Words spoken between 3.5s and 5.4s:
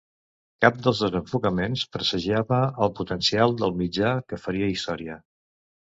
del mitjà, que faria història.